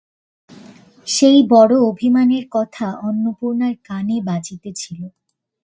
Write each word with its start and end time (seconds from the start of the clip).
সেই 1.07 1.39
বড়ো 1.49 1.77
অভিমানের 1.89 2.45
কথা 2.51 2.87
অন্নপূর্ণার 3.01 3.75
কানে 3.87 4.17
বাজিতেছিল। 4.25 5.01